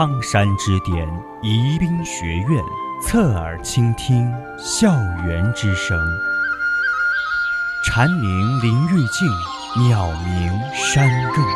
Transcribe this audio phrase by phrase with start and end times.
[0.00, 1.06] 苍山之巅，
[1.42, 2.64] 宜宾学院，
[3.02, 4.94] 侧耳倾听校
[5.26, 5.94] 园之声。
[7.84, 9.28] 蝉鸣林愈静，
[9.86, 11.52] 鸟鸣山更幽。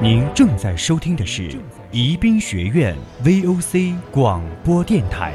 [0.00, 1.54] 您正在收听的是
[1.90, 5.34] 宜宾学院 VOC 广播电台。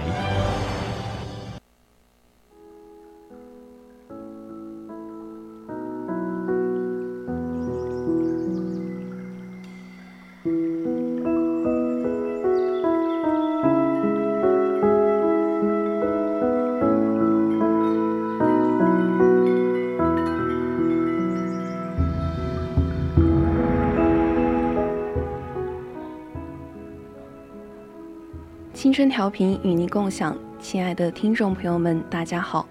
[28.93, 32.67] 青春调频与您共享，亲爱的听众朋友们，大家好，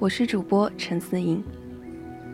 [0.00, 1.40] 我是主播陈思莹，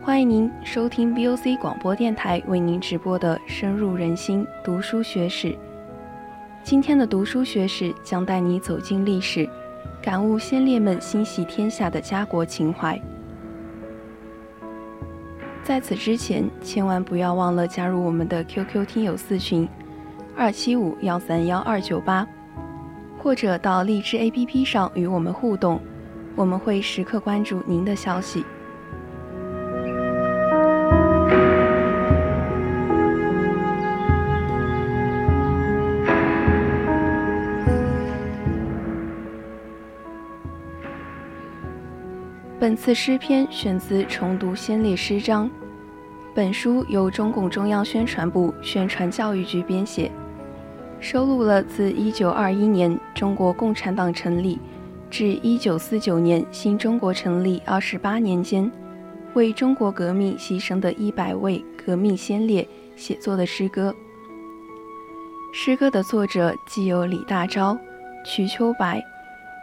[0.00, 5.54] 欢迎您收听 BOC 广播电台为您直播的深入人心读书学史。
[6.64, 9.46] 今天的读书学史将带你走进历史，
[10.00, 12.98] 感悟先烈们心系天下的家国情怀。
[15.62, 19.68] 在此之前，千万不要忘了加入我们的 QQ 听友四群：
[20.34, 22.26] 二七五幺三幺二九八。
[23.26, 25.80] 或者到荔枝 APP 上与我们互动，
[26.36, 28.44] 我们会时刻关注您的消息。
[42.60, 45.50] 本次诗篇选自《重读先烈诗章》，
[46.32, 50.12] 本书由中共中央宣传部宣传教育局编写。
[50.98, 54.58] 收录了自1921年中国共产党成立
[55.10, 58.70] 至1949年新中国成立28年间，
[59.34, 62.66] 为中国革命牺牲的一百位革命先烈
[62.96, 63.94] 写作的诗歌。
[65.52, 67.78] 诗歌的作者既有李大钊、
[68.24, 69.00] 瞿秋白、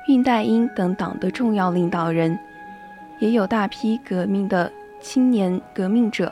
[0.07, 2.39] 恽代英等党的重要领导人，
[3.19, 4.71] 也有大批革命的
[5.01, 6.31] 青年革命者。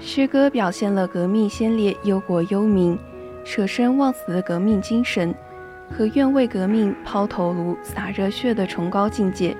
[0.00, 2.98] 诗歌表现了革命先烈忧国忧民。
[3.44, 5.34] 舍生忘死的革命精神
[5.90, 9.56] 和愿为革命抛头颅、洒热血的崇高境界，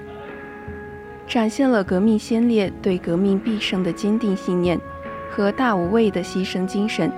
[1.26, 4.78] 展现了革命先烈对革命必胜的坚定信念
[5.30, 7.10] 和大无畏的牺牲精神。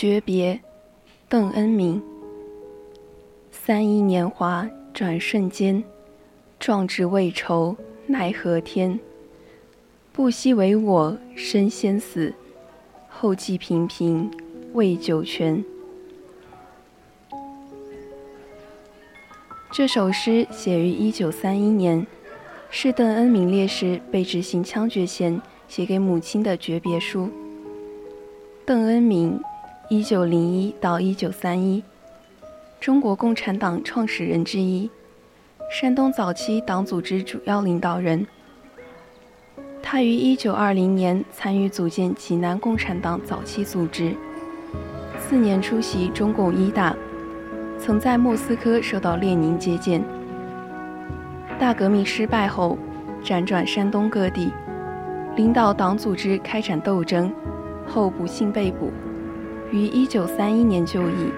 [0.00, 0.58] 诀别，
[1.28, 2.02] 邓恩铭。
[3.52, 5.84] 三一年华转瞬间，
[6.58, 8.98] 壮志未酬奈何天。
[10.10, 12.32] 不惜为我身先死，
[13.10, 14.30] 后继平平
[14.72, 15.62] 为九泉。
[19.70, 22.06] 这首诗写于一九三一年，
[22.70, 27.28] 是邓恩铭烈士被执行枪决前写给母亲的诀别书。
[28.64, 29.38] 邓恩铭。
[29.92, 31.82] 一九零一到一九三一，
[32.78, 34.88] 中国共产党创始人之一，
[35.68, 38.24] 山东早期党组织主要领导人。
[39.82, 44.14] 他于一九二零年参与组建济南共产党早期组织，
[45.18, 46.94] 四年出席中共一大，
[47.76, 50.00] 曾在莫斯科受到列宁接见。
[51.58, 52.78] 大革命失败后，
[53.24, 54.52] 辗转山东各地，
[55.34, 57.32] 领导党组织开展斗争，
[57.88, 58.92] 后不幸被捕。
[59.72, 61.30] 于一九三一年就义。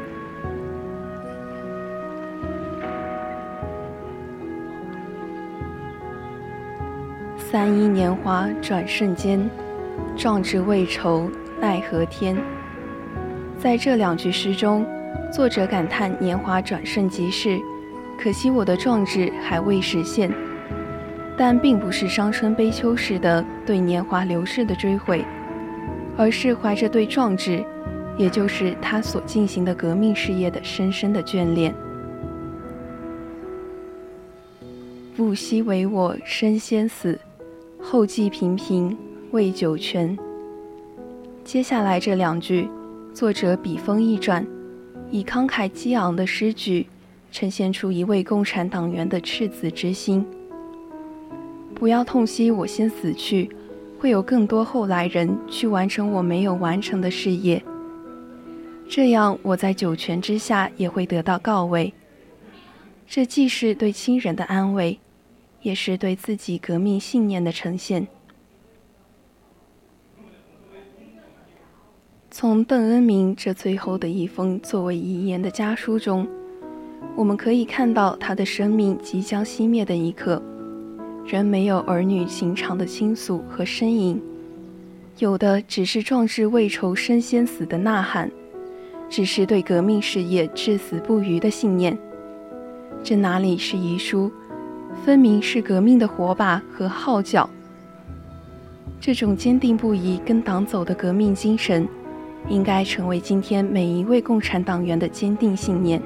[7.37, 9.51] 三一年华转瞬间，
[10.17, 11.31] 壮志未酬
[11.61, 12.35] 奈何天。
[13.59, 14.87] 在这两句诗中，
[15.31, 17.61] 作者感叹年华转瞬即逝，
[18.19, 20.33] 可惜我的壮志还未实现。
[21.37, 25.23] 但并不是伤春悲秋式的对年华流逝的追悔，
[26.17, 27.63] 而是怀着对壮志。
[28.23, 31.75] 也就是他所进行的革命事业的深深的眷恋。
[35.17, 37.19] 不惜为我身先死，
[37.81, 38.97] 后继平平
[39.33, 40.17] 为九泉。
[41.43, 42.69] 接下来这两句，
[43.13, 44.47] 作者笔锋一转，
[45.11, 46.87] 以慷慨激昂的诗句，
[47.33, 50.25] 呈现出一位共产党员的赤子之心。
[51.75, 53.51] 不要痛惜我先死去，
[53.99, 57.61] 会有更多后来人去完成我没有完成的事业。
[58.89, 61.93] 这样，我在九泉之下也会得到告慰。
[63.07, 64.99] 这既是对亲人的安慰，
[65.63, 68.07] 也是对自己革命信念的呈现。
[72.31, 76.27] 从邓恩铭这最后的一封作为遗言的家书中，
[77.15, 80.43] 我们可以看到他的生命即将熄灭的一刻。
[81.25, 84.21] 仍没有儿女情长的倾诉和呻吟，
[85.19, 88.29] 有的只是壮志未酬身先死的呐喊，
[89.13, 91.97] 只是对革命事业至死不渝的信念。
[93.03, 94.33] 这哪里是遗书，
[95.05, 97.47] 分明是革命的火把和号角。
[98.99, 101.87] 这种坚定不移跟党走的革命精神，
[102.49, 106.01] 应该成为今天每一位共产党员的坚定信念。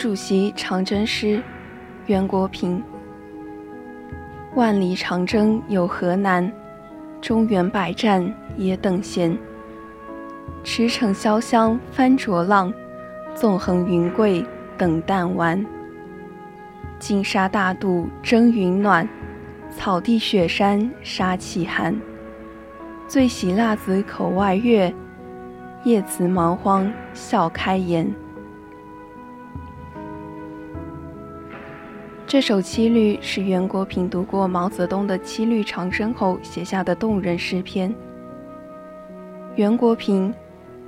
[0.00, 1.42] 主席长征诗，
[2.06, 2.82] 袁国平。
[4.54, 6.50] 万里长征有何难？
[7.20, 9.36] 中原百战也等闲。
[10.64, 12.72] 驰骋潇湘翻浊浪，
[13.34, 14.42] 纵横云贵
[14.78, 15.62] 等弹丸。
[16.98, 19.06] 金沙大渡争云暖，
[19.68, 21.94] 草地雪山杀气寒。
[23.06, 24.94] 最喜腊子口外月，
[25.84, 28.10] 夜辞蛮荒笑开颜。
[32.30, 37.92] 这首七律是袁国平读过毛泽东的《七律长征》后写下的动人诗篇。
[39.56, 40.32] 袁国平，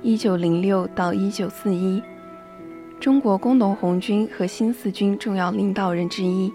[0.01, 2.01] 一九零六到一九四一，
[2.97, 6.49] 中国工农红军和新四军重要领导人之一。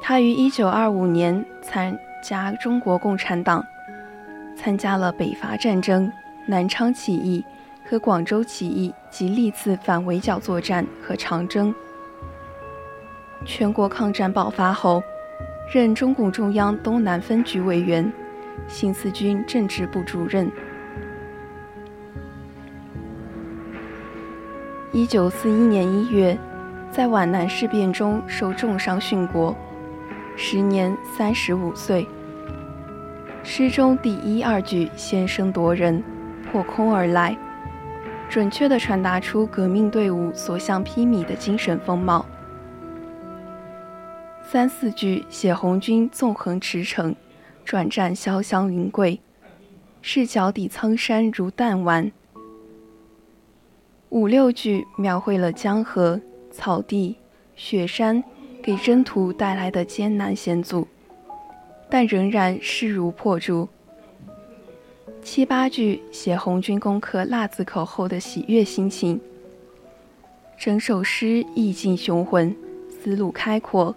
[0.00, 3.60] 他于一九二五年参加中国共产党，
[4.56, 6.08] 参加了北伐战争、
[6.46, 7.44] 南昌起义
[7.84, 11.74] 和广州起义及历次反围剿作战和长征。
[13.44, 15.02] 全国抗战爆发后，
[15.72, 18.12] 任中共中央东南分局委员、
[18.66, 20.50] 新四军政治部主任。
[24.92, 26.36] 一九四一年一月，
[26.90, 29.56] 在皖南事变中受重伤殉国，
[30.36, 32.06] 时年三十五岁。
[33.44, 36.02] 诗中第一二句先声夺人，
[36.50, 37.36] 破空而来，
[38.28, 42.26] 准确地传达出革命队伍所向披靡的精神风貌。
[44.50, 47.14] 三四句写红军纵横驰骋，
[47.66, 49.20] 转战潇湘云贵，
[50.00, 52.10] 视脚底苍山如弹丸。
[54.08, 56.18] 五六句描绘了江河、
[56.50, 57.14] 草地、
[57.56, 58.24] 雪山
[58.62, 60.88] 给征途带来的艰难险阻，
[61.90, 63.68] 但仍然势如破竹。
[65.22, 69.20] 七八句写红军攻克腊子口后的喜悦心情。
[70.56, 72.56] 整首诗意境雄浑，
[72.88, 73.94] 思路开阔。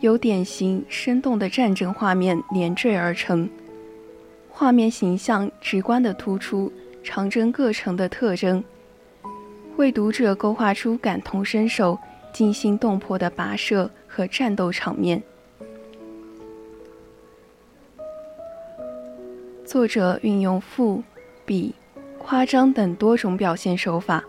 [0.00, 3.48] 由典型生动的战争画面连缀而成，
[4.48, 6.72] 画面形象直观地突出
[7.02, 8.62] 长征各城的特征，
[9.76, 11.98] 为读者勾画出感同身受、
[12.32, 15.20] 惊心动魄的跋涉和战斗场面。
[19.64, 21.02] 作者运用赋、
[21.44, 21.74] 比、
[22.18, 24.24] 夸张等多种表现手法。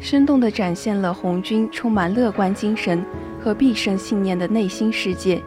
[0.00, 3.04] 生动地展现了红军充满乐观精神
[3.42, 5.42] 和必胜信念的内心世界，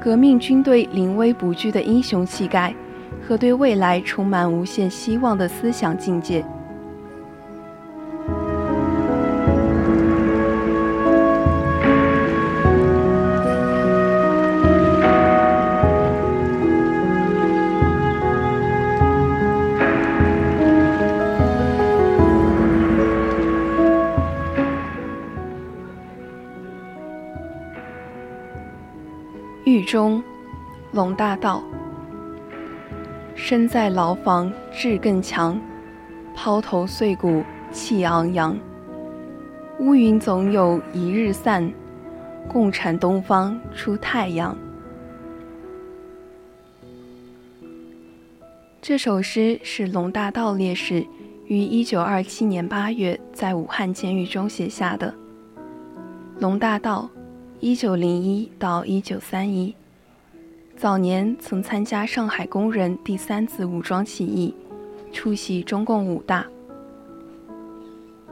[0.00, 2.74] 革命军队临危不惧的英雄气概，
[3.26, 6.44] 和对未来充满无限希望的思想境界。
[29.92, 30.24] 中，
[30.92, 31.62] 龙大道。
[33.34, 35.60] 身在牢房志更强，
[36.34, 38.58] 抛头碎骨气昂扬。
[39.80, 41.70] 乌云总有一日散，
[42.48, 44.56] 共产东方出太阳。
[48.80, 51.06] 这首诗是龙大道烈士
[51.48, 55.14] 于一九二七年八月在武汉监狱中写下的。
[56.38, 57.10] 龙大道，
[57.60, 59.74] 一九零一到一九三一。
[60.82, 64.52] 早年曾参加上海工人第三次武装起义，
[65.12, 66.44] 出席中共五大。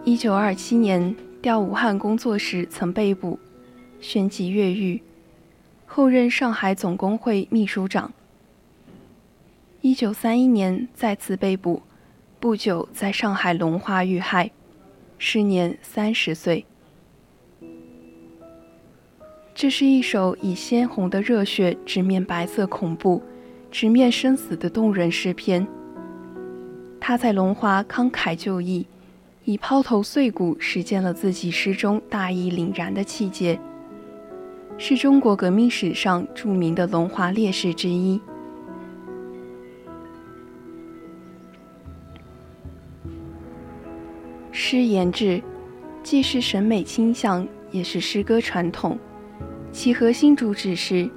[0.03, 3.39] 一九二七年调武汉工作时曾被捕，
[4.01, 5.01] 旋即越狱，
[5.87, 8.13] 后任上海总工会秘书长。
[9.81, 11.81] 一九三一年再次被捕，
[12.41, 14.51] 不久在上海龙华遇害，
[15.19, 16.67] 时年三十岁。
[19.61, 23.23] 这是一首以鲜红的热血直面白色恐怖、
[23.71, 25.69] 直面生死的动人诗篇。
[26.99, 28.87] 他在龙华慷慨就义，
[29.45, 33.61] 以抛头碎骨实践了自己诗中大义凛然的气节，
[34.79, 38.19] 是中国革命史上著名的龙华烈士之一。
[44.51, 45.43] 诗言志，
[46.03, 48.99] 既是审美倾向，也是诗歌传统。
[49.83, 51.09] 其核心主旨是，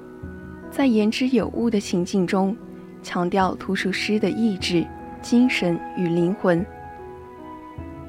[0.70, 2.56] 在言之有物的情境中，
[3.02, 4.86] 强调突出诗的意志、
[5.20, 6.64] 精神与灵魂。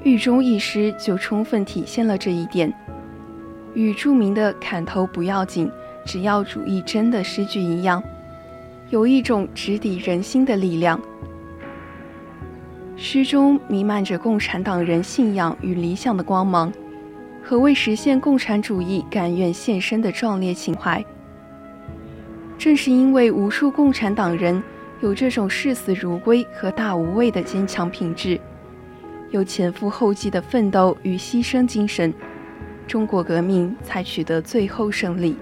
[0.02, 2.72] 狱中一诗就充分体现了这一点，
[3.74, 5.70] 与著名的“砍头不要紧，
[6.06, 8.02] 只要主义真”的诗句一样，
[8.88, 10.98] 有一种直抵人心的力量。
[12.96, 16.72] 诗中弥漫着共产党人信仰与理想的光芒。
[17.48, 21.04] 可谓实现共产主义甘愿献身的壮烈情怀。
[22.58, 24.60] 正是因为无数共产党人
[25.00, 28.40] 有这种视死如归和大无畏的坚强品质，
[29.30, 32.12] 有前赴后继的奋斗与牺牲精神，
[32.84, 35.36] 中国革命才取得最后胜利。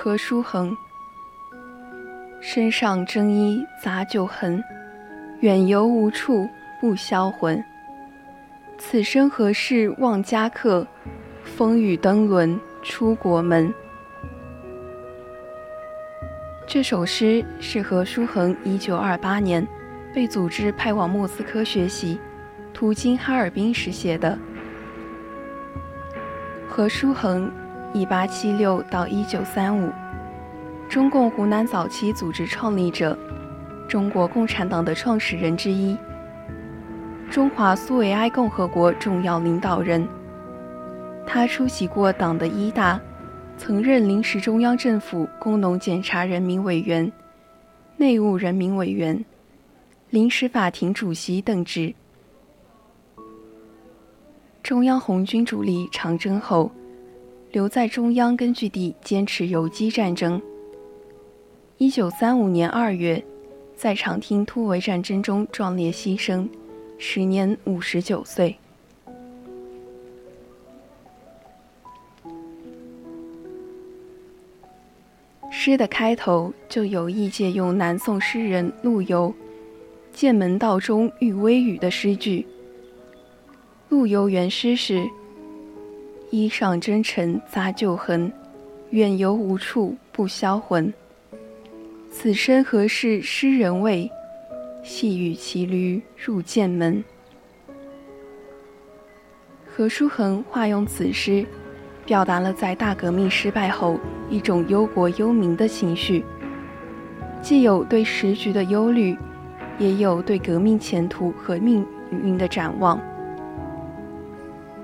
[0.00, 0.76] 何书恒。
[2.40, 4.62] 身上征衣杂旧痕，
[5.40, 6.48] 远游无处
[6.80, 7.60] 不销魂。
[8.78, 10.86] 此生何事忘家客？
[11.42, 13.74] 风雨登轮出国门。
[16.64, 19.66] 这首诗是何书恒1928年
[20.14, 22.20] 被组织派往莫斯科学习，
[22.72, 24.38] 途经哈尔滨时写的。
[26.68, 27.50] 何书恒。
[27.94, 29.90] 一八七六到一九三五，
[30.90, 33.18] 中共湖南早期组织创立者，
[33.88, 35.96] 中国共产党的创始人之一，
[37.30, 40.06] 中华苏维埃共和国重要领导人。
[41.26, 43.00] 他出席过党的一大，
[43.56, 47.10] 曾任临时中央政府工农检查人民委员、
[47.96, 49.24] 内务人民委员、
[50.10, 51.94] 临时法庭主席等职。
[54.62, 56.70] 中央红军主力长征后。
[57.50, 60.40] 留在中央根据地坚持游击战争。
[61.78, 63.22] 一九三五年二月，
[63.74, 66.46] 在长汀突围战争中壮烈牺牲，
[66.98, 68.54] 时年五十九岁。
[75.50, 79.34] 诗的开头就有意借用南宋诗人陆游
[80.12, 82.46] “剑门道中遇微雨”的诗句。
[83.88, 85.08] 陆游原诗是。
[86.30, 88.30] 衣上征尘杂旧痕，
[88.90, 90.92] 远游无处不销魂。
[92.10, 94.10] 此生何事诗人未？
[94.82, 97.02] 细雨骑驴入剑门。
[99.64, 101.46] 何书衡化用此诗，
[102.04, 106.24] 表达了在大革命失败后一种忧国忧民的情绪，
[107.40, 109.16] 既有对时局的忧虑，
[109.78, 113.00] 也有对革命前途和命运的展望。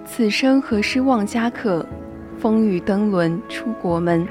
[0.06, 1.84] 此生何事忘家客？
[2.38, 4.26] 风雨登轮出国门，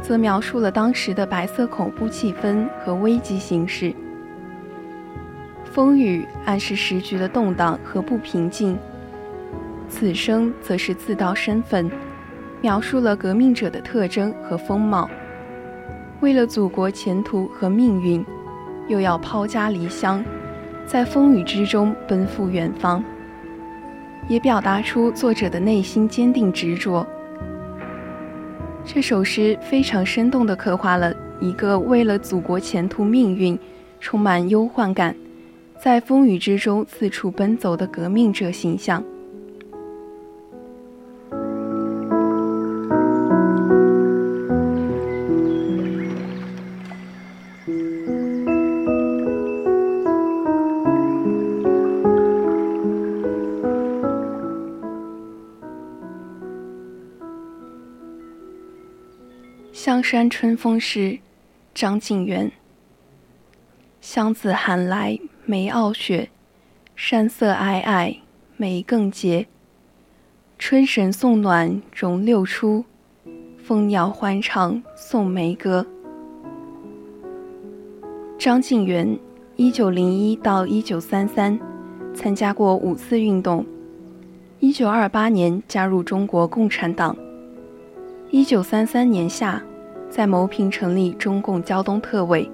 [0.00, 3.92] 则描述了当时的白色恐怖气氛和危机形势。
[5.64, 8.78] 风雨暗示时局的动荡和不平静，
[9.88, 11.90] 此生则是自道身份，
[12.60, 15.10] 描述了革命者的特征和风貌。
[16.20, 18.24] 为了祖国前途和命运，
[18.86, 20.24] 又要抛家离乡，
[20.86, 23.02] 在风雨之中奔赴远方。
[24.28, 27.06] 也表达出作者的内心坚定执着。
[28.84, 33.58] 这首诗非常生动地刻画了一个为了祖国前途命运，
[34.00, 35.14] 充满忧患感，
[35.78, 39.02] 在风雨之中四处奔走的革命者形象。
[59.84, 61.18] 香山春风时，
[61.74, 62.50] 张敬元。
[64.00, 66.30] 湘子寒来梅傲雪，
[66.96, 68.16] 山色皑皑
[68.56, 69.46] 梅更洁。
[70.58, 72.86] 春神送暖融六出，
[73.62, 75.86] 蜂鸟欢唱送梅歌。
[78.38, 79.18] 张敬元，
[79.56, 81.60] 一九零一到一九三三，
[82.14, 83.66] 参加过五次运动。
[84.60, 87.14] 一九二八年加入中国共产党。
[88.30, 89.62] 一九三三年夏，
[90.14, 92.48] 在牟平成立中共胶东特委，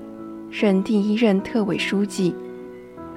[0.51, 2.35] 任第一任特委书记，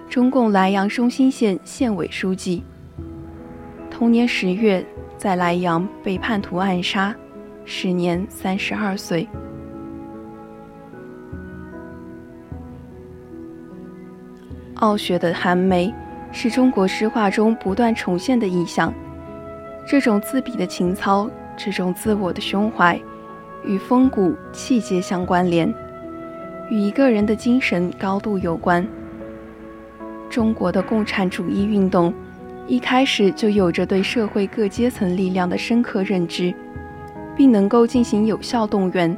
[0.10, 2.62] 中共莱阳中心县县委书记。
[3.90, 4.86] 同年十月，
[5.18, 7.16] 在莱阳被叛徒暗杀，
[7.64, 9.26] 时年三十二岁。
[14.74, 15.90] 傲雪的寒梅，
[16.34, 18.94] 是中国诗画中不断重现的意象。
[19.88, 23.02] 这种自比的情操，这种自我的胸怀，
[23.66, 25.74] 与风骨气节相关联，
[26.70, 28.88] 与一个人的精神高度有关。
[30.30, 32.14] 中国的共产主义运动，
[32.68, 36.54] 一开始就有着对社会各阶层力量的深刻认知，
[37.36, 39.18] 并能够进行有效动员，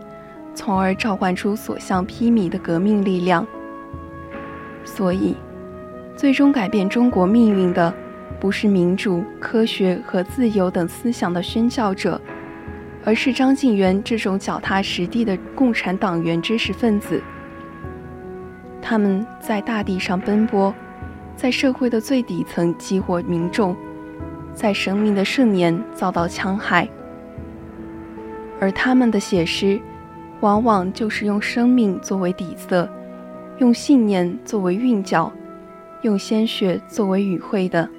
[0.53, 3.45] 从而召唤出所向披靡的革命力量。
[4.83, 5.35] 所以。
[6.17, 7.93] 最终改变中国命运的，
[8.39, 12.21] 不是民主、科学和自由等思想的宣教者，
[13.05, 17.21] 而是张敬元这种脚踏实地的共产党员知识分子。
[18.81, 20.73] 他们在大地上奔波，
[21.35, 23.75] 在社会的最底层激活民众，
[24.53, 26.89] 在生命的盛年遭到戕害，
[28.59, 29.79] 而他们的写诗，
[30.41, 32.89] 往往就是用生命作为底色，
[33.59, 35.31] 用信念作为韵脚。
[36.01, 37.89] 用鲜血作为语汇的，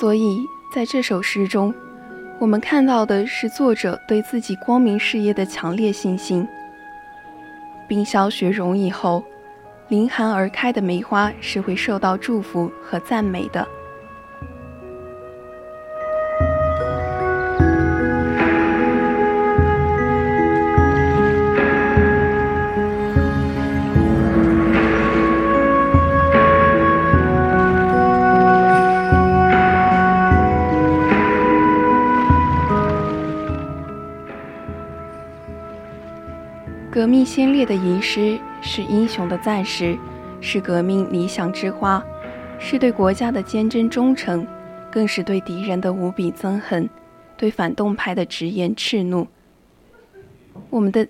[0.00, 1.74] 所以在这首诗中，
[2.38, 6.46] 我们看到的是作者对自己光明事业的强烈信心。
[7.88, 9.24] 冰消雪融以后，
[9.88, 13.66] 凌寒而开的梅花是会受到祝福和赞美的。
[37.28, 39.98] 先烈的遗失是英雄的赞诗，
[40.40, 42.02] 是革命理想之花，
[42.58, 44.46] 是对国家的坚贞忠诚，
[44.90, 46.88] 更是对敌人的无比憎恨，
[47.36, 49.26] 对反动派的直言斥怒。
[50.70, 51.06] 我们的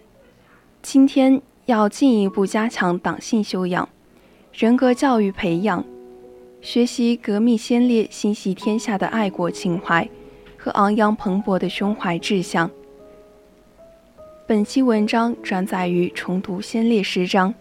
[0.83, 3.89] 今天要进一步加强党性修养、
[4.53, 5.85] 人格教育培养，
[6.61, 10.07] 学习革命先烈心系天下的爱国情怀
[10.57, 12.69] 和昂扬蓬勃的胸怀志向。
[14.49, 17.53] 本期文章转载于《重读先烈诗章》，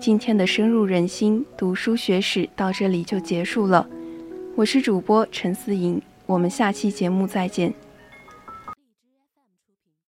[0.00, 3.88] 今天的深入人心读书学史到这里就结束了。
[4.56, 7.72] 我是主播陈思颖，我们下期节目再见。